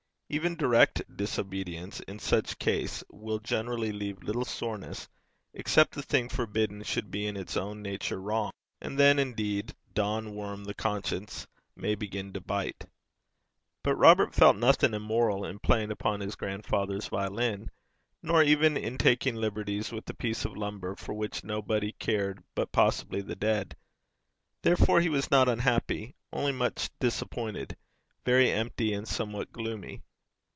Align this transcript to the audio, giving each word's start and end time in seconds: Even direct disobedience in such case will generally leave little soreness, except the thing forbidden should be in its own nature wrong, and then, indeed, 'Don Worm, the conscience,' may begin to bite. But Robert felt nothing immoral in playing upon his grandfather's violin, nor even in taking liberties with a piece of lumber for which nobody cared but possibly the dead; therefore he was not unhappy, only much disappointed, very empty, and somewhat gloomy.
Even 0.33 0.55
direct 0.55 1.01
disobedience 1.17 1.99
in 1.99 2.17
such 2.17 2.57
case 2.57 3.03
will 3.09 3.39
generally 3.39 3.91
leave 3.91 4.23
little 4.23 4.45
soreness, 4.45 5.09
except 5.53 5.91
the 5.93 6.01
thing 6.01 6.29
forbidden 6.29 6.83
should 6.83 7.11
be 7.11 7.27
in 7.27 7.35
its 7.35 7.57
own 7.57 7.81
nature 7.81 8.21
wrong, 8.21 8.49
and 8.79 8.97
then, 8.97 9.19
indeed, 9.19 9.73
'Don 9.93 10.33
Worm, 10.33 10.63
the 10.63 10.73
conscience,' 10.73 11.47
may 11.75 11.95
begin 11.95 12.31
to 12.31 12.39
bite. 12.39 12.85
But 13.83 13.95
Robert 13.95 14.33
felt 14.33 14.55
nothing 14.55 14.93
immoral 14.93 15.43
in 15.45 15.59
playing 15.59 15.91
upon 15.91 16.21
his 16.21 16.35
grandfather's 16.35 17.09
violin, 17.09 17.69
nor 18.23 18.41
even 18.41 18.77
in 18.77 18.97
taking 18.97 19.35
liberties 19.35 19.91
with 19.91 20.09
a 20.09 20.13
piece 20.13 20.45
of 20.45 20.55
lumber 20.55 20.95
for 20.95 21.13
which 21.13 21.43
nobody 21.43 21.91
cared 21.99 22.41
but 22.55 22.71
possibly 22.71 23.19
the 23.19 23.35
dead; 23.35 23.75
therefore 24.61 25.01
he 25.01 25.09
was 25.09 25.29
not 25.29 25.49
unhappy, 25.49 26.15
only 26.31 26.53
much 26.53 26.89
disappointed, 27.01 27.75
very 28.23 28.49
empty, 28.49 28.93
and 28.93 29.09
somewhat 29.09 29.51
gloomy. 29.51 30.01